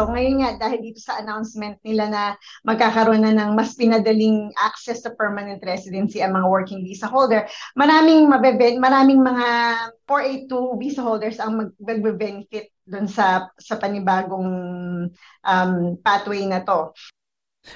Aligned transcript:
So 0.00 0.08
ngayon 0.08 0.40
nga, 0.40 0.50
dahil 0.56 0.80
dito 0.80 0.96
sa 0.96 1.20
announcement 1.20 1.76
nila 1.84 2.08
na 2.08 2.22
magkakaroon 2.64 3.20
na 3.20 3.36
ng 3.36 3.52
mas 3.52 3.76
pinadaling 3.76 4.48
access 4.56 5.04
to 5.04 5.12
permanent 5.12 5.60
residency 5.60 6.24
ang 6.24 6.40
mga 6.40 6.48
working 6.48 6.80
visa 6.80 7.04
holder, 7.04 7.44
maraming 7.76 8.24
mabeben, 8.24 8.80
maraming 8.80 9.20
mga 9.20 9.48
482 10.08 10.80
visa 10.80 11.04
holders 11.04 11.36
ang 11.36 11.76
magbe-benefit 11.76 12.72
doon 12.88 13.04
sa 13.12 13.52
sa 13.60 13.76
panibagong 13.76 14.48
um, 15.44 15.72
pathway 16.00 16.48
na 16.48 16.64
to. 16.64 16.96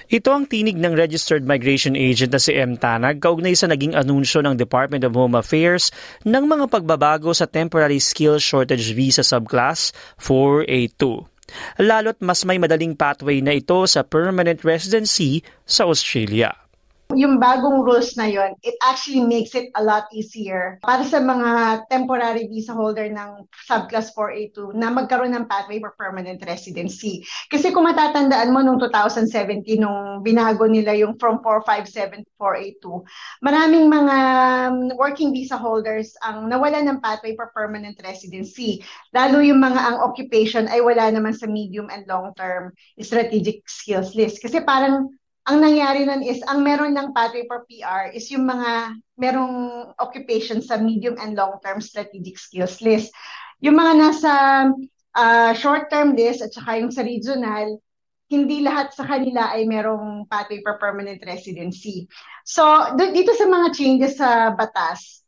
Ito 0.08 0.32
ang 0.32 0.48
tinig 0.48 0.80
ng 0.80 0.96
Registered 0.96 1.44
Migration 1.44 1.92
Agent 1.92 2.32
na 2.32 2.40
si 2.40 2.56
M. 2.56 2.80
Tanag 2.80 3.20
kaugnay 3.20 3.52
sa 3.52 3.68
naging 3.68 3.92
anunsyo 3.92 4.40
ng 4.40 4.56
Department 4.56 5.04
of 5.04 5.12
Home 5.12 5.36
Affairs 5.36 5.92
ng 6.24 6.48
mga 6.48 6.72
pagbabago 6.72 7.36
sa 7.36 7.44
Temporary 7.44 8.00
Skill 8.00 8.40
Shortage 8.40 8.96
Visa 8.96 9.20
Subclass 9.20 9.92
482 10.16 11.33
lalo't 11.78 12.18
mas 12.24 12.42
may 12.48 12.56
madaling 12.56 12.96
pathway 12.96 13.44
na 13.44 13.56
ito 13.56 13.84
sa 13.84 14.02
permanent 14.02 14.64
residency 14.64 15.44
sa 15.68 15.84
Australia 15.84 16.63
yung 17.12 17.36
bagong 17.36 17.84
rules 17.84 18.16
na 18.16 18.24
yon, 18.24 18.56
it 18.64 18.72
actually 18.80 19.20
makes 19.20 19.52
it 19.52 19.68
a 19.76 19.82
lot 19.84 20.08
easier 20.08 20.80
para 20.80 21.04
sa 21.04 21.20
mga 21.20 21.84
temporary 21.92 22.48
visa 22.48 22.72
holder 22.72 23.12
ng 23.12 23.44
subclass 23.68 24.08
482 24.16 24.72
na 24.72 24.88
magkaroon 24.88 25.36
ng 25.36 25.44
pathway 25.44 25.76
for 25.84 25.92
permanent 26.00 26.40
residency. 26.48 27.20
Kasi 27.52 27.76
kung 27.76 27.84
matatandaan 27.84 28.50
mo 28.50 28.64
nung 28.64 28.80
2017 28.80 29.84
nung 29.84 30.24
binago 30.24 30.64
nila 30.64 30.96
yung 30.96 31.20
from 31.20 31.44
457 31.44 32.24
to 32.24 32.32
482, 32.40 33.04
maraming 33.44 33.86
mga 33.92 34.16
um, 34.72 34.76
working 34.96 35.36
visa 35.36 35.60
holders 35.60 36.16
ang 36.24 36.48
nawala 36.48 36.80
ng 36.80 37.04
pathway 37.04 37.36
for 37.36 37.52
permanent 37.52 38.00
residency. 38.00 38.80
Lalo 39.12 39.44
yung 39.44 39.60
mga 39.60 39.80
ang 39.92 39.96
occupation 40.00 40.66
ay 40.72 40.80
wala 40.80 41.12
naman 41.12 41.36
sa 41.36 41.44
medium 41.44 41.92
and 41.92 42.08
long 42.08 42.32
term 42.34 42.72
strategic 42.96 43.60
skills 43.68 44.16
list. 44.16 44.40
Kasi 44.40 44.64
parang 44.64 45.12
ang 45.44 45.60
nangyari 45.60 46.08
nun 46.08 46.24
is, 46.24 46.40
ang 46.48 46.64
meron 46.64 46.96
ng 46.96 47.12
pathway 47.12 47.44
for 47.44 47.68
PR 47.68 48.08
is 48.16 48.32
yung 48.32 48.48
mga 48.48 48.96
merong 49.20 49.88
occupation 50.00 50.64
sa 50.64 50.80
medium 50.80 51.20
and 51.20 51.36
long-term 51.36 51.84
strategic 51.84 52.40
skills 52.40 52.80
list. 52.80 53.12
Yung 53.60 53.76
mga 53.76 53.92
nasa 54.00 54.32
uh, 55.12 55.52
short-term 55.52 56.16
list 56.16 56.40
at 56.40 56.52
saka 56.56 56.80
yung 56.80 56.88
sa 56.88 57.04
regional, 57.04 57.76
hindi 58.32 58.64
lahat 58.64 58.96
sa 58.96 59.04
kanila 59.04 59.52
ay 59.52 59.68
merong 59.68 60.24
pathway 60.32 60.64
for 60.64 60.80
permanent 60.80 61.20
residency. 61.28 62.08
So, 62.48 62.64
dito 62.96 63.36
sa 63.36 63.44
mga 63.44 63.68
changes 63.76 64.16
sa 64.16 64.56
batas, 64.56 65.20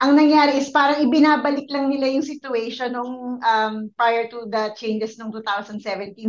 ang 0.00 0.16
nangyari 0.16 0.58
is 0.58 0.72
parang 0.72 1.04
ibinabalik 1.04 1.68
lang 1.68 1.92
nila 1.92 2.10
yung 2.10 2.26
situation 2.26 2.96
nung 2.96 3.38
um, 3.38 3.74
prior 3.94 4.26
to 4.32 4.48
the 4.48 4.72
changes 4.74 5.14
ng 5.20 5.30
2017. 5.30 5.78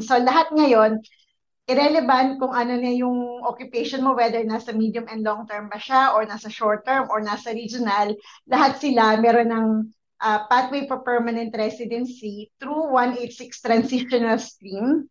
So, 0.04 0.20
lahat 0.20 0.52
ngayon, 0.54 1.02
irrelevant 1.64 2.44
kung 2.44 2.52
ano 2.52 2.76
na 2.76 2.92
yung 2.92 3.40
occupation 3.48 4.04
mo, 4.04 4.16
whether 4.16 4.44
nasa 4.44 4.76
medium 4.76 5.08
and 5.08 5.24
long 5.24 5.48
term 5.48 5.72
ba 5.72 5.80
siya, 5.80 6.12
or 6.12 6.28
nasa 6.28 6.52
short 6.52 6.84
term, 6.84 7.08
or 7.08 7.24
nasa 7.24 7.56
regional, 7.56 8.12
lahat 8.48 8.80
sila 8.84 9.16
meron 9.20 9.50
ng 9.52 9.68
uh, 10.20 10.40
pathway 10.52 10.84
for 10.88 11.00
permanent 11.04 11.56
residency 11.56 12.52
through 12.60 12.92
186 12.92 13.64
transitional 13.64 14.36
stream. 14.40 15.08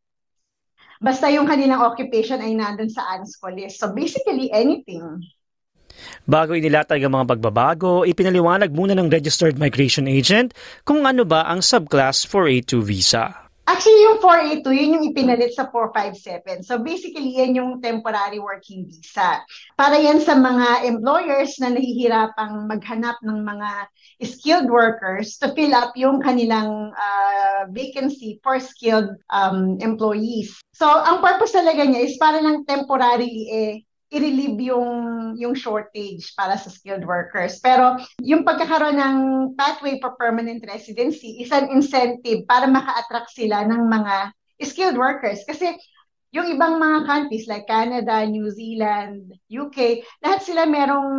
Basta 1.03 1.33
yung 1.33 1.49
kanilang 1.49 1.83
occupation 1.83 2.39
ay 2.39 2.55
nandun 2.55 2.93
sa 2.93 3.03
ANSCO 3.19 3.51
list. 3.51 3.83
So 3.83 3.91
basically, 3.91 4.53
anything. 4.55 5.03
Bago 6.25 6.55
inilatag 6.55 7.03
ang 7.05 7.12
mga 7.19 7.37
pagbabago, 7.37 8.07
ipinaliwanag 8.07 8.71
muna 8.73 8.95
ng 8.97 9.11
Registered 9.11 9.59
Migration 9.59 10.07
Agent 10.09 10.55
kung 10.87 11.05
ano 11.05 11.27
ba 11.27 11.45
ang 11.51 11.61
subclass 11.61 12.25
482 12.25 12.81
visa. 12.81 13.42
Actually, 13.62 14.03
yung 14.11 14.19
482, 14.19 14.75
yun 14.75 14.95
yung 14.99 15.06
ipinalit 15.15 15.55
sa 15.55 15.71
457. 15.71 16.67
So 16.67 16.83
basically, 16.83 17.39
yan 17.39 17.55
yung 17.55 17.78
temporary 17.78 18.43
working 18.43 18.91
visa. 18.91 19.39
Para 19.78 20.03
yan 20.03 20.19
sa 20.19 20.34
mga 20.34 20.83
employers 20.91 21.62
na 21.62 21.71
nahihirapang 21.71 22.67
maghanap 22.67 23.23
ng 23.23 23.39
mga 23.39 23.71
skilled 24.27 24.67
workers 24.67 25.39
to 25.39 25.55
fill 25.55 25.78
up 25.78 25.95
yung 25.95 26.19
kanilang 26.19 26.91
uh, 26.91 27.71
vacancy 27.71 28.43
for 28.43 28.59
skilled 28.59 29.15
um, 29.31 29.79
employees. 29.79 30.59
So 30.75 30.91
ang 30.91 31.23
purpose 31.23 31.55
talaga 31.55 31.87
niya 31.87 32.03
is 32.03 32.19
para 32.19 32.43
lang 32.43 32.67
temporarily 32.67 33.47
eh, 33.47 33.75
i-relieve 34.12 34.61
yung, 34.69 34.91
yung 35.41 35.56
shortage 35.56 36.37
para 36.37 36.61
sa 36.61 36.69
skilled 36.69 37.09
workers. 37.09 37.59
Pero 37.65 37.97
yung 38.21 38.45
pagkakaroon 38.45 39.00
ng 39.00 39.17
pathway 39.56 39.97
for 39.99 40.12
permanent 40.21 40.61
residency 40.69 41.41
is 41.41 41.49
an 41.49 41.73
incentive 41.73 42.45
para 42.45 42.69
maka-attract 42.69 43.33
sila 43.33 43.65
ng 43.65 43.89
mga 43.89 44.15
skilled 44.69 45.00
workers. 45.00 45.41
Kasi 45.49 45.73
yung 46.33 46.49
ibang 46.53 46.77
mga 46.77 47.09
countries 47.09 47.49
like 47.49 47.65
Canada, 47.65 48.25
New 48.28 48.53
Zealand, 48.53 49.33
UK, 49.49 50.05
lahat 50.21 50.41
sila 50.44 50.69
merong 50.69 51.12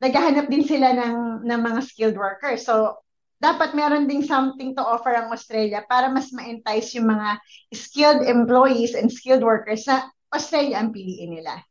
naghahanap 0.00 0.48
din 0.48 0.64
sila 0.64 0.92
ng, 0.92 1.44
ng 1.44 1.60
mga 1.60 1.80
skilled 1.84 2.16
workers. 2.16 2.64
So, 2.64 3.00
dapat 3.36 3.76
meron 3.76 4.08
ding 4.08 4.24
something 4.24 4.72
to 4.72 4.80
offer 4.80 5.12
ang 5.12 5.28
Australia 5.28 5.84
para 5.84 6.08
mas 6.08 6.32
ma-entice 6.32 6.96
yung 6.96 7.12
mga 7.12 7.36
skilled 7.72 8.22
employees 8.24 8.96
and 8.96 9.12
skilled 9.12 9.44
workers 9.44 9.84
na 9.84 10.08
Australia 10.32 10.82
ang 10.82 10.90
piliin 10.90 11.38
nila. 11.38 11.62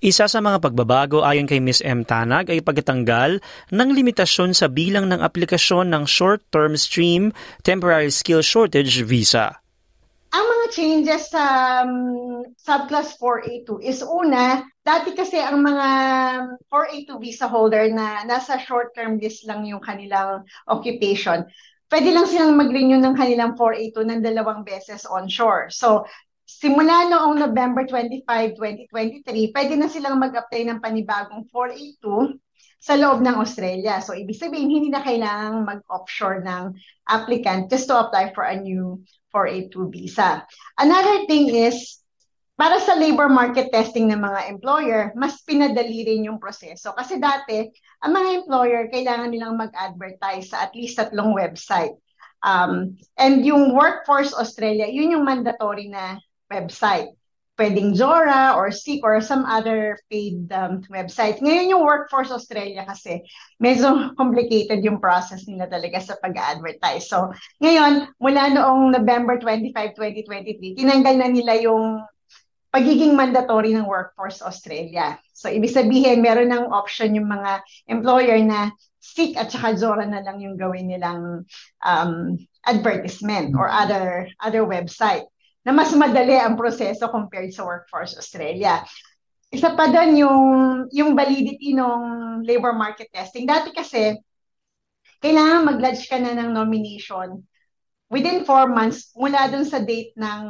Isa 0.00 0.24
sa 0.30 0.40
mga 0.40 0.64
pagbabago 0.64 1.20
ayon 1.20 1.44
kay 1.44 1.60
Ms. 1.60 1.84
M. 1.84 2.00
Tanag 2.06 2.48
ay 2.48 2.64
pagtatanggal 2.64 3.42
ng 3.68 3.90
limitasyon 3.92 4.56
sa 4.56 4.70
bilang 4.70 5.12
ng 5.12 5.20
aplikasyon 5.20 5.92
ng 5.92 6.08
short-term 6.08 6.72
stream 6.80 7.36
temporary 7.60 8.08
skill 8.08 8.40
shortage 8.40 9.04
visa. 9.04 9.60
Ang 10.28 10.44
mga 10.44 10.66
changes 10.72 11.32
sa 11.32 11.44
um, 11.84 12.44
subclass 12.60 13.16
482 13.16 13.80
is 13.80 14.00
una, 14.04 14.60
dati 14.84 15.16
kasi 15.16 15.40
ang 15.40 15.64
mga 15.64 15.88
482 16.68 17.24
visa 17.24 17.46
holder 17.48 17.88
na 17.92 18.24
nasa 18.28 18.60
short-term 18.60 19.16
list 19.20 19.48
lang 19.48 19.64
yung 19.64 19.80
kanilang 19.80 20.44
occupation, 20.68 21.48
pwede 21.88 22.08
lang 22.12 22.28
silang 22.28 22.60
mag-renew 22.60 23.00
ng 23.00 23.16
kanilang 23.16 23.56
482 23.56 24.04
ng 24.04 24.20
dalawang 24.20 24.60
beses 24.68 25.08
onshore. 25.08 25.72
So, 25.72 26.04
simula 26.48 27.12
noong 27.12 27.36
November 27.36 27.84
25, 27.84 28.24
2023, 28.56 29.52
pwede 29.52 29.74
na 29.76 29.92
silang 29.92 30.16
mag-apply 30.16 30.64
ng 30.64 30.80
panibagong 30.80 31.44
482 31.52 32.40
sa 32.80 32.96
loob 32.96 33.20
ng 33.20 33.36
Australia. 33.36 34.00
So, 34.00 34.16
ibig 34.16 34.40
sabihin, 34.40 34.72
hindi 34.72 34.88
na 34.88 35.04
kailangang 35.04 35.68
mag-offshore 35.68 36.40
ng 36.40 36.72
applicant 37.04 37.68
just 37.68 37.92
to 37.92 38.00
apply 38.00 38.32
for 38.32 38.48
a 38.48 38.56
new 38.56 39.04
482 39.28 39.92
visa. 39.92 40.48
Another 40.80 41.28
thing 41.28 41.52
is, 41.52 42.00
para 42.56 42.80
sa 42.80 42.96
labor 42.96 43.28
market 43.30 43.70
testing 43.70 44.10
ng 44.10 44.18
mga 44.18 44.50
employer, 44.50 45.12
mas 45.14 45.44
pinadali 45.44 46.02
rin 46.02 46.26
yung 46.26 46.42
proseso. 46.42 46.96
Kasi 46.96 47.20
dati, 47.20 47.70
ang 48.02 48.16
mga 48.16 48.42
employer, 48.42 48.88
kailangan 48.90 49.30
nilang 49.30 49.54
mag-advertise 49.60 50.50
sa 50.50 50.66
at 50.66 50.72
least 50.74 50.96
tatlong 50.96 51.36
website. 51.36 51.94
Um, 52.42 52.98
and 53.18 53.42
yung 53.42 53.74
Workforce 53.74 54.30
Australia, 54.34 54.86
yun 54.86 55.14
yung 55.14 55.26
mandatory 55.26 55.90
na 55.90 56.18
website. 56.52 57.12
Pwedeng 57.58 57.90
Zora 57.98 58.54
or 58.54 58.70
Seek 58.70 59.02
or 59.02 59.18
some 59.18 59.42
other 59.42 59.98
paid 60.06 60.46
um, 60.54 60.78
website. 60.94 61.42
Ngayon 61.42 61.74
yung 61.74 61.82
Workforce 61.82 62.30
Australia 62.30 62.86
kasi 62.86 63.26
medyo 63.58 63.90
complicated 64.20 64.78
yung 64.86 65.02
process 65.02 65.42
nila 65.50 65.66
talaga 65.66 65.98
sa 65.98 66.14
pag-advertise. 66.22 67.10
So 67.10 67.34
ngayon, 67.58 68.14
mula 68.22 68.54
noong 68.54 68.94
November 68.94 69.42
25, 69.42 69.74
2023, 69.74 70.78
tinanggal 70.78 71.14
na 71.18 71.28
nila 71.34 71.58
yung 71.58 71.98
pagiging 72.70 73.18
mandatory 73.18 73.74
ng 73.74 73.90
Workforce 73.90 74.38
Australia. 74.38 75.18
So 75.34 75.50
ibig 75.50 75.74
sabihin, 75.74 76.22
meron 76.22 76.54
ng 76.54 76.70
option 76.70 77.18
yung 77.18 77.26
mga 77.26 77.58
employer 77.90 78.38
na 78.38 78.70
Seek 79.02 79.34
at 79.34 79.50
saka 79.50 79.74
Zora 79.74 80.06
na 80.06 80.22
lang 80.22 80.38
yung 80.38 80.54
gawin 80.54 80.94
nilang 80.94 81.42
um, 81.82 82.38
advertisement 82.68 83.56
or 83.56 83.66
other 83.66 84.28
other 84.38 84.62
website 84.62 85.26
na 85.68 85.76
mas 85.76 85.92
madali 85.92 86.32
ang 86.32 86.56
proseso 86.56 87.12
compared 87.12 87.52
sa 87.52 87.68
Workforce 87.68 88.16
Australia. 88.16 88.80
Isa 89.52 89.76
pa 89.76 89.92
doon 89.92 90.16
yung, 90.16 90.44
yung 90.88 91.12
validity 91.12 91.76
ng 91.76 92.00
labor 92.40 92.72
market 92.72 93.12
testing. 93.12 93.44
Dati 93.44 93.76
kasi, 93.76 94.16
kailangan 95.20 95.68
mag-lodge 95.68 96.08
ka 96.08 96.16
na 96.16 96.32
ng 96.32 96.56
nomination 96.56 97.44
within 98.08 98.48
four 98.48 98.72
months 98.72 99.12
mula 99.12 99.52
dun 99.52 99.68
sa 99.68 99.84
date 99.84 100.16
ng, 100.16 100.44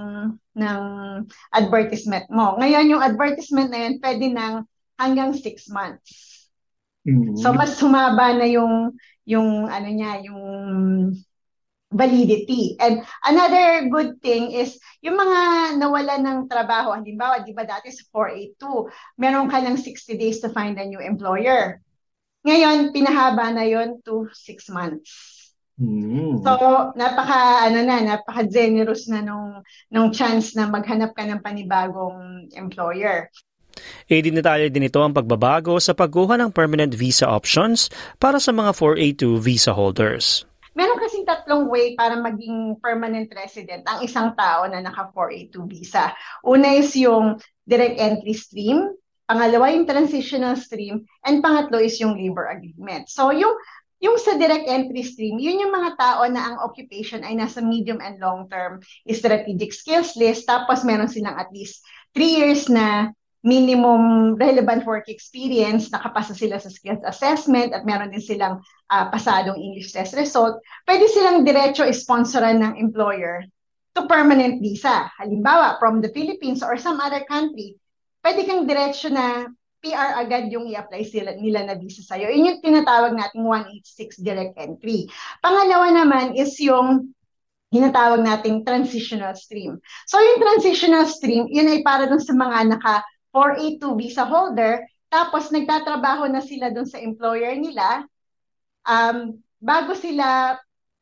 ng 0.54 0.82
advertisement 1.50 2.30
mo. 2.30 2.54
Ngayon, 2.62 2.86
yung 2.94 3.02
advertisement 3.02 3.74
na 3.74 3.90
yun, 3.90 3.94
pwede 3.98 4.26
nang 4.30 4.62
hanggang 4.94 5.34
six 5.34 5.66
months. 5.66 6.38
Mm-hmm. 7.06 7.42
So 7.42 7.54
mas 7.54 7.74
sumaba 7.74 8.34
na 8.34 8.46
yung 8.46 8.94
yung 9.24 9.70
ano 9.70 9.88
niya, 9.88 10.20
yung 10.26 10.42
validity. 11.88 12.76
And 12.76 13.04
another 13.24 13.88
good 13.88 14.20
thing 14.20 14.52
is 14.52 14.76
yung 15.00 15.16
mga 15.16 15.38
nawala 15.80 16.20
ng 16.20 16.38
trabaho, 16.48 16.92
halimbawa, 16.92 17.44
di 17.44 17.56
ba 17.56 17.64
dati 17.64 17.88
sa 17.88 18.04
482, 18.12 18.92
meron 19.16 19.48
ka 19.48 19.58
lang 19.64 19.80
60 19.80 20.20
days 20.20 20.38
to 20.44 20.52
find 20.52 20.76
a 20.76 20.84
new 20.84 21.00
employer. 21.00 21.80
Ngayon, 22.44 22.92
pinahaba 22.92 23.50
na 23.50 23.64
yon 23.66 24.00
to 24.04 24.28
6 24.30 24.70
months. 24.70 25.36
Mm. 25.78 26.42
So, 26.42 26.52
napaka 26.98 27.70
ano 27.70 27.86
na, 27.86 28.02
napaka 28.02 28.42
generous 28.50 29.06
na 29.06 29.22
nung 29.22 29.62
nung 29.94 30.10
chance 30.10 30.58
na 30.58 30.66
maghanap 30.66 31.14
ka 31.14 31.22
ng 31.22 31.38
panibagong 31.38 32.50
employer. 32.50 33.30
E 34.10 34.18
detalye 34.18 34.74
din 34.74 34.90
ito 34.90 34.98
ang 34.98 35.14
pagbabago 35.14 35.78
sa 35.78 35.94
pagkuha 35.94 36.34
ng 36.34 36.50
permanent 36.50 36.90
visa 36.98 37.30
options 37.30 37.86
para 38.18 38.42
sa 38.42 38.50
mga 38.50 38.74
482 38.74 39.38
visa 39.38 39.70
holders. 39.70 40.42
Meron 40.74 40.98
kasing 40.98 41.07
tatlong 41.28 41.68
way 41.68 41.92
para 41.92 42.16
maging 42.16 42.80
permanent 42.80 43.28
resident 43.36 43.84
ang 43.84 44.00
isang 44.00 44.32
tao 44.32 44.64
na 44.64 44.80
naka 44.80 45.12
482 45.12 45.68
visa. 45.68 46.16
Una 46.40 46.72
is 46.72 46.96
yung 46.96 47.36
direct 47.68 48.00
entry 48.00 48.32
stream, 48.32 48.96
pangalawa 49.28 49.68
yung 49.76 49.84
transitional 49.84 50.56
stream, 50.56 51.04
and 51.28 51.44
pangatlo 51.44 51.76
is 51.76 52.00
yung 52.00 52.16
labor 52.16 52.48
agreement. 52.48 53.12
So 53.12 53.28
yung 53.28 53.52
yung 53.98 54.14
sa 54.16 54.38
direct 54.38 54.70
entry 54.70 55.02
stream, 55.02 55.42
yun 55.42 55.58
yung 55.58 55.74
mga 55.74 55.98
tao 55.98 56.22
na 56.30 56.54
ang 56.54 56.56
occupation 56.62 57.26
ay 57.26 57.34
nasa 57.34 57.58
medium 57.58 57.98
and 57.98 58.22
long-term 58.22 58.78
strategic 59.10 59.74
skills 59.74 60.14
list, 60.14 60.46
tapos 60.46 60.86
meron 60.86 61.10
silang 61.10 61.34
at 61.34 61.50
least 61.50 61.82
three 62.14 62.38
years 62.38 62.70
na 62.70 63.10
minimum 63.46 64.34
relevant 64.34 64.82
work 64.82 65.06
experience, 65.06 65.90
nakapasa 65.94 66.34
sila 66.34 66.58
sa 66.58 66.70
skills 66.70 67.02
assessment 67.06 67.70
at 67.70 67.86
meron 67.86 68.10
din 68.10 68.22
silang 68.22 68.58
uh, 68.90 69.06
pasadong 69.14 69.58
English 69.58 69.94
test 69.94 70.18
result, 70.18 70.58
pwede 70.90 71.06
silang 71.06 71.46
diretso 71.46 71.86
sponsoran 71.94 72.58
ng 72.58 72.74
employer 72.82 73.46
to 73.94 74.06
permanent 74.10 74.58
visa. 74.58 75.06
Halimbawa, 75.18 75.78
from 75.78 76.02
the 76.02 76.10
Philippines 76.10 76.66
or 76.66 76.74
some 76.78 76.98
other 76.98 77.22
country, 77.30 77.78
pwede 78.26 78.42
kang 78.46 78.66
diretso 78.66 79.10
na 79.10 79.46
PR 79.78 80.18
agad 80.18 80.50
yung 80.50 80.66
i-apply 80.66 81.06
sila, 81.06 81.38
nila 81.38 81.62
na 81.62 81.78
visa 81.78 82.02
sa'yo. 82.02 82.34
Yun 82.34 82.50
yung 82.50 82.60
tinatawag 82.62 83.14
nating 83.14 83.46
186 83.46 84.18
direct 84.18 84.58
entry. 84.58 85.06
Pangalawa 85.38 85.94
naman 85.94 86.34
is 86.34 86.58
yung 86.58 87.14
hinatawag 87.70 88.26
nating 88.26 88.66
transitional 88.66 89.38
stream. 89.38 89.78
So 90.10 90.18
yung 90.18 90.42
transitional 90.42 91.06
stream, 91.06 91.46
yun 91.46 91.70
ay 91.70 91.86
para 91.86 92.10
dun 92.10 92.18
sa 92.18 92.34
mga 92.34 92.74
naka 92.74 93.06
482 93.38 93.94
visa 93.94 94.26
holder, 94.26 94.82
tapos 95.06 95.54
nagtatrabaho 95.54 96.26
na 96.26 96.42
sila 96.42 96.74
dun 96.74 96.84
sa 96.84 96.98
employer 96.98 97.54
nila 97.54 98.02
um, 98.82 99.38
bago 99.62 99.94
sila 99.94 100.58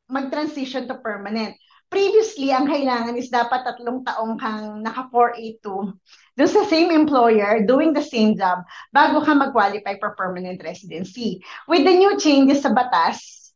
mag-transition 0.07 0.85
to 0.85 1.01
permanent. 1.01 1.57
Previously, 1.87 2.51
ang 2.51 2.67
kailangan 2.67 3.15
is 3.15 3.31
dapat 3.31 3.63
tatlong 3.63 4.03
taong 4.03 4.37
kang 4.43 4.83
naka 4.83 5.07
482 5.09 5.95
dun 6.35 6.51
sa 6.51 6.67
same 6.67 6.91
employer 6.91 7.63
doing 7.63 7.95
the 7.95 8.03
same 8.03 8.35
job 8.35 8.67
bago 8.91 9.23
ka 9.23 9.33
mag-qualify 9.33 9.95
for 9.97 10.13
permanent 10.19 10.59
residency. 10.67 11.41
With 11.71 11.87
the 11.87 11.95
new 11.95 12.19
changes 12.19 12.67
sa 12.67 12.75
batas, 12.75 13.51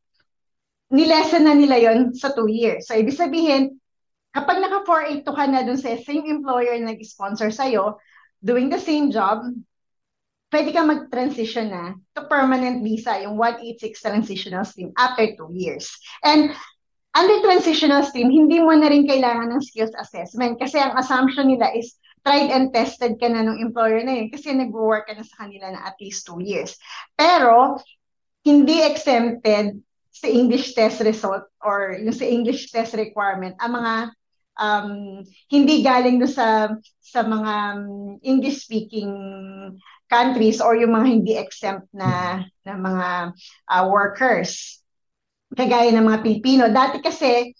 nilesen 0.95 1.47
na 1.47 1.55
nila 1.55 1.79
yon 1.79 2.15
sa 2.15 2.31
two 2.35 2.51
years. 2.51 2.87
So, 2.87 2.95
ibig 2.99 3.19
sabihin, 3.19 3.79
kapag 4.31 4.63
naka 4.63 4.87
482 4.87 5.27
ka 5.27 5.45
na 5.51 5.63
dun 5.67 5.79
sa 5.79 5.95
same 5.99 6.27
employer 6.31 6.79
na 6.79 6.95
nag-sponsor 6.95 7.51
sa'yo, 7.51 7.99
doing 8.45 8.69
the 8.69 8.81
same 8.81 9.13
job, 9.13 9.45
pwede 10.51 10.75
ka 10.75 10.83
mag-transition 10.83 11.71
na 11.71 11.95
to 12.17 12.27
permanent 12.27 12.83
visa, 12.83 13.23
yung 13.23 13.39
186 13.39 14.03
transitional 14.03 14.67
stream 14.67 14.91
after 14.99 15.25
two 15.39 15.51
years. 15.55 15.89
And 16.27 16.51
under 17.15 17.37
transitional 17.43 18.03
stream, 18.03 18.31
hindi 18.31 18.59
mo 18.59 18.75
na 18.75 18.91
rin 18.91 19.07
kailangan 19.07 19.55
ng 19.55 19.63
skills 19.63 19.95
assessment 19.95 20.59
kasi 20.59 20.83
ang 20.83 20.99
assumption 20.99 21.49
nila 21.49 21.71
is 21.75 21.95
tried 22.21 22.53
and 22.53 22.69
tested 22.75 23.17
ka 23.17 23.29
na 23.31 23.47
ng 23.47 23.63
employer 23.63 24.05
na 24.05 24.21
yun 24.21 24.29
kasi 24.29 24.53
nag-work 24.53 25.09
ka 25.09 25.17
na 25.17 25.25
sa 25.25 25.47
kanila 25.47 25.73
na 25.73 25.81
at 25.89 25.97
least 26.03 26.27
two 26.29 26.43
years. 26.43 26.77
Pero, 27.17 27.81
hindi 28.45 28.85
exempted 28.85 29.81
sa 30.11 30.27
English 30.29 30.77
test 30.77 31.01
result 31.01 31.49
or 31.65 31.97
yung 31.97 32.13
sa 32.13 32.27
English 32.29 32.69
test 32.75 32.93
requirement 32.93 33.57
ang 33.63 33.73
mga 33.79 33.95
um, 34.61 35.25
hindi 35.49 35.81
galing 35.81 36.21
do 36.21 36.29
sa 36.29 36.69
sa 37.01 37.25
mga 37.25 37.55
um, 37.81 38.21
English 38.21 38.69
speaking 38.69 39.11
countries 40.13 40.61
or 40.61 40.77
yung 40.77 40.93
mga 40.93 41.07
hindi 41.09 41.35
exempt 41.41 41.89
na 41.97 42.45
na 42.63 42.75
mga 42.77 43.09
uh, 43.67 43.85
workers 43.89 44.79
kagaya 45.57 45.91
ng 45.91 46.07
mga 46.07 46.23
Pilipino 46.23 46.65
dati 46.71 47.03
kasi 47.03 47.57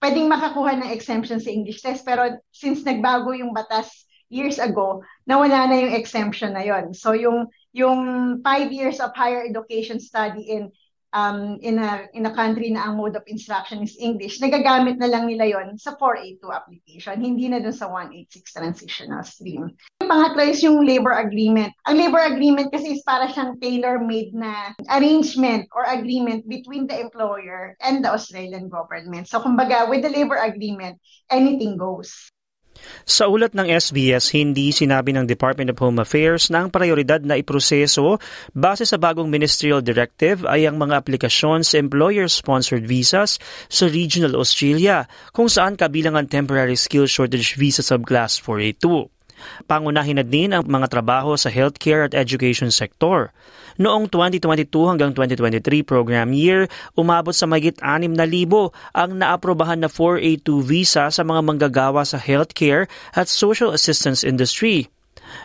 pwedeng 0.00 0.30
makakuha 0.30 0.80
ng 0.80 0.94
exemption 0.94 1.42
sa 1.42 1.52
English 1.52 1.84
test 1.84 2.06
pero 2.06 2.40
since 2.54 2.86
nagbago 2.86 3.36
yung 3.36 3.52
batas 3.52 4.08
years 4.32 4.56
ago, 4.56 5.04
nawala 5.28 5.68
na 5.68 5.76
yung 5.76 5.92
exemption 5.92 6.56
na 6.56 6.64
yon. 6.64 6.96
So 6.96 7.12
yung 7.12 7.52
yung 7.76 8.00
five 8.40 8.72
years 8.72 8.96
of 8.96 9.12
higher 9.12 9.44
education 9.44 10.00
study 10.00 10.48
in 10.48 10.72
um, 11.12 11.60
in 11.60 11.78
a 11.78 12.08
in 12.16 12.26
a 12.26 12.34
country 12.34 12.72
na 12.72 12.88
ang 12.88 12.96
mode 12.96 13.16
of 13.16 13.24
instruction 13.28 13.84
is 13.84 13.96
English, 14.00 14.40
nagagamit 14.40 14.96
na 14.98 15.08
lang 15.08 15.28
nila 15.28 15.44
yon 15.48 15.76
sa 15.76 15.94
482 16.00 16.48
application, 16.48 17.16
hindi 17.20 17.46
na 17.48 17.60
dun 17.60 17.76
sa 17.76 17.88
186 17.88 18.52
transitional 18.52 19.22
stream. 19.22 19.70
Yung 20.00 20.10
pangatlo 20.10 20.42
is 20.42 20.60
yung 20.64 20.82
labor 20.82 21.14
agreement. 21.14 21.72
Ang 21.86 22.00
labor 22.00 22.24
agreement 22.24 22.72
kasi 22.72 22.96
is 22.98 23.04
para 23.04 23.28
siyang 23.28 23.60
tailor-made 23.60 24.32
na 24.32 24.72
arrangement 24.90 25.68
or 25.76 25.84
agreement 25.88 26.44
between 26.48 26.88
the 26.88 26.96
employer 26.96 27.76
and 27.84 28.04
the 28.04 28.10
Australian 28.10 28.72
government. 28.72 29.28
So 29.28 29.40
kumbaga, 29.44 29.88
with 29.88 30.02
the 30.02 30.12
labor 30.12 30.40
agreement, 30.40 30.98
anything 31.30 31.76
goes. 31.76 32.32
Sa 33.02 33.26
ulat 33.26 33.54
ng 33.54 33.66
SBS, 33.66 34.30
hindi 34.34 34.70
sinabi 34.70 35.14
ng 35.14 35.26
Department 35.26 35.74
of 35.74 35.80
Home 35.82 35.98
Affairs 35.98 36.50
na 36.50 36.64
ang 36.64 36.68
prioridad 36.70 37.22
na 37.22 37.38
iproseso 37.38 38.18
base 38.54 38.86
sa 38.86 38.98
bagong 38.98 39.26
ministerial 39.26 39.82
directive 39.82 40.46
ay 40.46 40.66
ang 40.66 40.78
mga 40.78 41.02
aplikasyon 41.02 41.66
sa 41.66 41.78
employer-sponsored 41.82 42.86
visas 42.86 43.42
sa 43.66 43.84
Regional 43.90 44.38
Australia 44.38 45.06
kung 45.34 45.50
saan 45.50 45.74
kabilang 45.74 46.14
ang 46.14 46.30
Temporary 46.30 46.78
Skill 46.78 47.10
Shortage 47.10 47.58
Visa 47.58 47.82
Subclass 47.82 48.38
482. 48.40 49.21
Pangunahin 49.66 50.18
na 50.20 50.24
din 50.26 50.50
ang 50.52 50.64
mga 50.66 50.88
trabaho 50.88 51.38
sa 51.38 51.48
healthcare 51.48 52.06
at 52.08 52.16
education 52.16 52.68
sector. 52.72 53.30
Noong 53.80 54.08
2022 54.12 54.68
hanggang 54.88 55.16
2023 55.16 55.84
program 55.86 56.36
year, 56.36 56.68
umabot 56.92 57.32
sa 57.32 57.48
magit 57.48 57.80
6,000 57.80 58.12
ang 58.92 59.10
naaprobahan 59.16 59.80
na 59.80 59.88
482 59.88 60.60
visa 60.60 61.08
sa 61.08 61.22
mga 61.24 61.40
manggagawa 61.40 62.04
sa 62.04 62.20
healthcare 62.20 62.90
at 63.16 63.32
social 63.32 63.72
assistance 63.72 64.20
industry. 64.20 64.92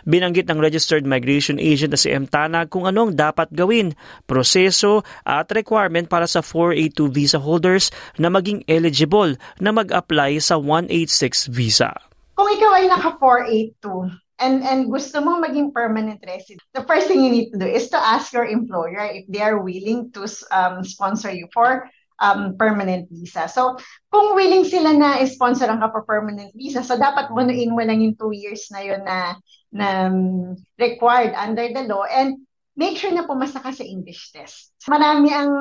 Binanggit 0.04 0.52
ng 0.52 0.60
registered 0.60 1.08
migration 1.08 1.56
agent 1.62 1.96
na 1.96 2.00
si 2.00 2.12
M. 2.12 2.28
Tanag 2.28 2.68
kung 2.68 2.84
anong 2.84 3.16
dapat 3.16 3.48
gawin, 3.56 3.96
proseso 4.28 5.08
at 5.24 5.48
requirement 5.56 6.12
para 6.12 6.28
sa 6.28 6.44
482 6.44 7.08
visa 7.12 7.40
holders 7.40 7.92
na 8.20 8.28
maging 8.28 8.68
eligible 8.68 9.40
na 9.64 9.72
mag-apply 9.72 10.44
sa 10.44 10.60
186 10.60 11.48
visa 11.52 11.96
kung 12.38 12.48
ikaw 12.54 12.72
ay 12.78 12.86
naka 12.86 13.18
482 13.18 14.14
and 14.38 14.62
and 14.62 14.94
gusto 14.94 15.18
mong 15.18 15.42
maging 15.42 15.74
permanent 15.74 16.22
resident, 16.22 16.62
the 16.78 16.86
first 16.86 17.10
thing 17.10 17.26
you 17.26 17.34
need 17.34 17.50
to 17.50 17.58
do 17.58 17.66
is 17.66 17.90
to 17.90 17.98
ask 17.98 18.30
your 18.30 18.46
employer 18.46 19.02
if 19.10 19.26
they 19.26 19.42
are 19.42 19.58
willing 19.58 20.14
to 20.14 20.30
um, 20.54 20.86
sponsor 20.86 21.34
you 21.34 21.50
for 21.50 21.90
um, 22.22 22.58
permanent 22.58 23.10
visa. 23.10 23.50
So, 23.50 23.78
kung 24.14 24.38
willing 24.38 24.66
sila 24.66 24.94
na 24.94 25.22
sponsor 25.26 25.70
ang 25.70 25.82
ka 25.82 25.90
permanent 26.06 26.54
visa, 26.54 26.86
so 26.86 26.98
dapat 26.98 27.34
bunuin 27.34 27.74
mo 27.74 27.82
lang 27.82 28.02
yung 28.02 28.18
two 28.18 28.34
years 28.34 28.70
na 28.70 28.82
yun 28.86 29.02
na, 29.06 29.38
na 29.74 29.88
um, 30.10 30.54
required 30.78 31.34
under 31.34 31.66
the 31.74 31.84
law 31.90 32.06
and 32.06 32.47
make 32.78 32.96
sure 32.96 33.10
na 33.10 33.26
pumasa 33.26 33.58
ka 33.58 33.74
sa 33.74 33.82
English 33.82 34.30
test. 34.30 34.78
Marami 34.86 35.34
ang 35.34 35.52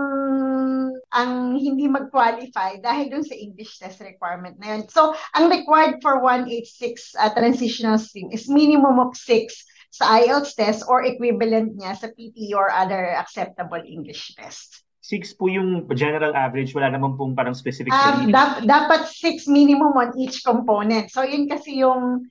ang 1.17 1.57
hindi 1.57 1.89
mag-qualify 1.89 2.77
dahil 2.79 3.09
dun 3.09 3.25
sa 3.25 3.33
English 3.33 3.81
test 3.81 4.05
requirement 4.05 4.55
na 4.61 4.77
yun. 4.77 4.83
So, 4.93 5.17
ang 5.33 5.49
required 5.49 6.05
for 6.05 6.21
186 6.21 7.17
uh, 7.17 7.33
transitional 7.33 7.97
stream 7.97 8.29
is 8.29 8.53
minimum 8.53 9.01
of 9.01 9.17
6 9.17 9.49
sa 9.97 10.21
IELTS 10.21 10.53
test 10.53 10.85
or 10.85 11.09
equivalent 11.09 11.81
niya 11.81 11.97
sa 11.97 12.13
PTE 12.13 12.53
or 12.53 12.69
other 12.69 13.17
acceptable 13.17 13.81
English 13.81 14.37
test. 14.37 14.85
6 15.01 15.41
po 15.41 15.49
yung 15.49 15.89
general 15.97 16.37
average, 16.37 16.77
wala 16.77 16.93
naman 16.93 17.17
pong 17.17 17.33
parang 17.33 17.57
specific 17.57 17.95
um, 17.97 18.29
dap- 18.29 18.61
dapat 18.67 19.09
6 19.09 19.49
minimum 19.49 19.97
on 19.97 20.13
each 20.21 20.45
component. 20.45 21.09
So, 21.09 21.25
yun 21.25 21.49
kasi 21.49 21.81
yung 21.81 22.29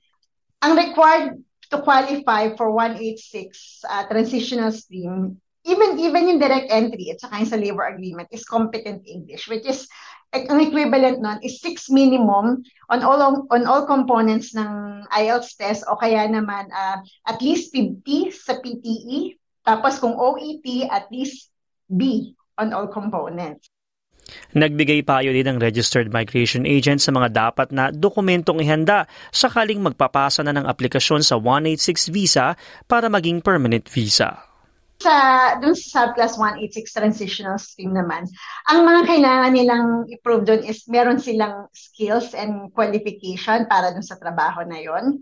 ang 0.62 0.72
required 0.78 1.42
to 1.70 1.82
qualify 1.82 2.54
for 2.54 2.70
186 2.70 3.84
uh, 3.88 4.04
transitional 4.06 4.72
stream, 4.72 5.40
even 5.64 5.98
even 5.98 6.28
in 6.30 6.38
direct 6.38 6.70
entry 6.70 7.10
at 7.10 7.20
saka 7.20 7.42
yung 7.42 7.50
sa 7.50 7.58
labor 7.58 7.86
agreement 7.86 8.28
is 8.30 8.46
competent 8.46 9.02
English, 9.06 9.48
which 9.50 9.66
is 9.66 9.88
ang 10.34 10.60
equivalent 10.60 11.22
nun 11.22 11.38
is 11.40 11.62
6 11.62 11.88
minimum 11.90 12.60
on 12.90 13.00
all 13.06 13.46
on 13.48 13.62
all 13.64 13.86
components 13.86 14.52
ng 14.52 15.06
IELTS 15.14 15.54
test 15.56 15.82
o 15.86 15.96
kaya 15.96 16.26
naman 16.26 16.68
uh, 16.74 16.98
at 17.26 17.38
least 17.40 17.70
50 17.72 18.34
sa 18.34 18.58
PTE 18.58 19.38
Tapos 19.66 19.98
kung 19.98 20.14
OET, 20.14 20.86
at 20.86 21.10
least 21.10 21.50
B 21.90 22.30
on 22.54 22.70
all 22.70 22.86
components. 22.86 23.66
Nagbigay 24.56 25.06
payo 25.06 25.30
din 25.30 25.46
ng 25.46 25.58
registered 25.62 26.10
migration 26.10 26.66
agent 26.66 26.98
sa 26.98 27.14
mga 27.14 27.28
dapat 27.30 27.70
na 27.70 27.94
dokumentong 27.94 28.58
ihanda 28.58 29.06
sakaling 29.30 29.78
magpapasa 29.82 30.42
na 30.42 30.54
ng 30.54 30.66
aplikasyon 30.66 31.22
sa 31.22 31.38
186 31.38 32.10
visa 32.10 32.58
para 32.90 33.06
maging 33.06 33.38
permanent 33.38 33.86
visa. 33.86 34.42
Sa 34.96 35.12
dun 35.60 35.76
sa 35.76 36.08
subclass 36.08 36.40
186 36.40 36.96
transitional 36.96 37.60
stream 37.60 37.92
naman, 37.92 38.24
ang 38.64 38.80
mga 38.88 39.02
kailangan 39.04 39.52
nilang 39.52 39.86
i-prove 40.08 40.48
doon 40.48 40.62
is 40.64 40.88
meron 40.88 41.20
silang 41.20 41.68
skills 41.76 42.32
and 42.32 42.72
qualification 42.72 43.68
para 43.68 43.92
dun 43.92 44.02
sa 44.02 44.16
trabaho 44.16 44.64
na 44.64 44.80
yon. 44.80 45.20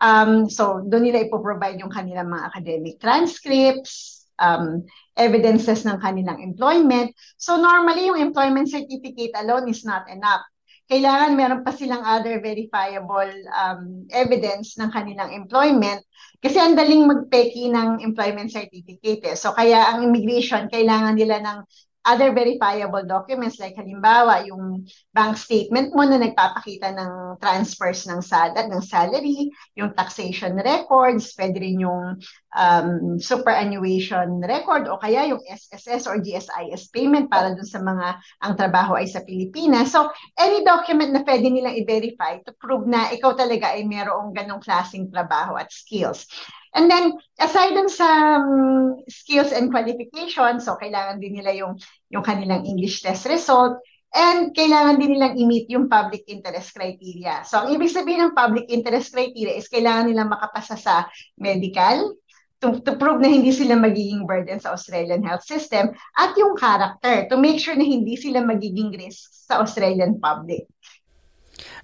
Um, 0.00 0.48
so, 0.48 0.80
doon 0.86 1.10
nila 1.10 1.26
ipoprovide 1.26 1.76
yung 1.76 1.92
kanilang 1.92 2.32
mga 2.32 2.54
academic 2.54 2.96
transcripts, 3.02 4.19
um, 4.40 4.82
evidences 5.14 5.84
ng 5.84 6.00
kanilang 6.00 6.40
employment. 6.40 7.12
So 7.36 7.60
normally, 7.60 8.08
yung 8.08 8.18
employment 8.18 8.72
certificate 8.72 9.36
alone 9.36 9.68
is 9.68 9.84
not 9.84 10.08
enough. 10.08 10.42
Kailangan 10.90 11.38
meron 11.38 11.62
pa 11.62 11.70
silang 11.70 12.02
other 12.02 12.42
verifiable 12.42 13.30
um, 13.54 14.10
evidence 14.10 14.74
ng 14.74 14.90
kanilang 14.90 15.30
employment 15.30 16.02
kasi 16.42 16.58
ang 16.58 16.74
daling 16.74 17.06
magpeki 17.06 17.70
ng 17.70 18.02
employment 18.02 18.50
certificate. 18.50 19.22
Eh. 19.22 19.36
So 19.38 19.54
kaya 19.54 19.86
ang 19.92 20.02
immigration, 20.02 20.66
kailangan 20.66 21.14
nila 21.14 21.38
ng 21.44 21.58
other 22.04 22.32
verifiable 22.32 23.04
documents 23.04 23.60
like 23.60 23.76
halimbawa 23.76 24.40
yung 24.48 24.88
bank 25.12 25.36
statement 25.36 25.92
mo 25.92 26.00
na 26.08 26.16
nagpapakita 26.16 26.96
ng 26.96 27.36
transfers 27.36 28.08
ng 28.08 28.24
salad 28.24 28.72
ng 28.72 28.80
salary, 28.80 29.52
yung 29.76 29.92
taxation 29.92 30.56
records, 30.56 31.36
pwede 31.36 31.60
rin 31.60 31.84
yung 31.84 32.16
um, 32.56 33.20
superannuation 33.20 34.40
record 34.40 34.88
o 34.88 34.96
kaya 34.96 35.28
yung 35.28 35.42
SSS 35.44 36.08
or 36.08 36.18
GSIS 36.18 36.88
payment 36.88 37.28
para 37.28 37.52
dun 37.52 37.68
sa 37.68 37.84
mga 37.84 38.16
ang 38.40 38.52
trabaho 38.56 38.96
ay 38.96 39.04
sa 39.04 39.20
Pilipinas. 39.20 39.92
So 39.92 40.08
any 40.40 40.64
document 40.64 41.12
na 41.12 41.20
pwede 41.22 41.52
nilang 41.52 41.76
i-verify 41.76 42.40
to 42.48 42.56
prove 42.56 42.88
na 42.88 43.12
ikaw 43.12 43.36
talaga 43.36 43.76
ay 43.76 43.84
merong 43.84 44.32
ganong 44.32 44.64
klaseng 44.64 45.12
trabaho 45.12 45.60
at 45.60 45.68
skills. 45.68 46.24
And 46.70 46.86
then, 46.86 47.18
aside 47.42 47.74
dun 47.74 47.90
sa 47.90 48.38
um, 48.38 49.02
skills 49.10 49.50
and 49.50 49.74
qualifications, 49.74 50.64
so 50.64 50.78
kailangan 50.78 51.18
din 51.18 51.42
nila 51.42 51.50
yung, 51.54 51.74
yung 52.14 52.22
kanilang 52.22 52.62
English 52.62 53.02
test 53.02 53.26
result, 53.26 53.82
and 54.14 54.54
kailangan 54.54 54.98
din 54.98 55.18
nilang 55.18 55.34
i-meet 55.38 55.66
yung 55.70 55.90
public 55.90 56.26
interest 56.30 56.74
criteria. 56.74 57.42
So, 57.42 57.62
ang 57.62 57.74
ibig 57.74 57.90
sabihin 57.90 58.30
ng 58.30 58.38
public 58.38 58.70
interest 58.70 59.14
criteria 59.14 59.54
is 59.54 59.70
kailangan 59.70 60.10
nilang 60.10 60.30
makapasa 60.30 60.78
sa 60.78 61.10
medical, 61.38 62.14
to, 62.60 62.76
to 62.84 62.94
prove 63.00 63.24
na 63.24 63.30
hindi 63.32 63.50
sila 63.50 63.74
magiging 63.74 64.28
burden 64.28 64.60
sa 64.60 64.76
Australian 64.76 65.24
health 65.24 65.42
system, 65.42 65.90
at 66.14 66.36
yung 66.36 66.54
character, 66.54 67.26
to 67.26 67.40
make 67.40 67.58
sure 67.58 67.74
na 67.74 67.86
hindi 67.86 68.14
sila 68.14 68.44
magiging 68.44 68.92
risk 68.94 69.32
sa 69.32 69.64
Australian 69.64 70.20
public. 70.20 70.68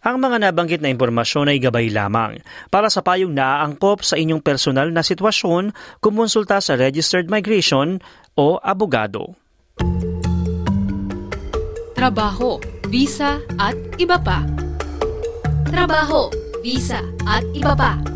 Ang 0.02 0.22
mga 0.22 0.48
nabanggit 0.48 0.80
na 0.80 0.90
impormasyon 0.90 1.52
ay 1.52 1.58
gabay 1.60 1.92
lamang. 1.92 2.40
Para 2.72 2.88
sa 2.88 3.04
payong 3.04 3.32
naaangkop 3.32 4.02
sa 4.02 4.16
inyong 4.16 4.40
personal 4.40 4.88
na 4.90 5.04
sitwasyon, 5.04 5.76
kumonsulta 6.00 6.58
sa 6.62 6.74
Registered 6.74 7.28
Migration 7.28 8.00
o 8.36 8.60
abogado. 8.62 9.36
Trabaho, 11.96 12.60
visa 12.92 13.40
at 13.56 13.76
iba 13.96 14.20
pa. 14.20 14.44
Trabaho, 15.66 16.28
visa 16.60 17.00
at 17.24 17.42
iba 17.56 17.72
pa. 17.72 18.15